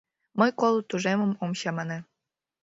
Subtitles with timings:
[0.39, 1.99] Мый коло тӱжемым ом чамане.